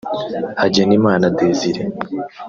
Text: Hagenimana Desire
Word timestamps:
Hagenimana 0.61 1.25
Desire 1.39 1.83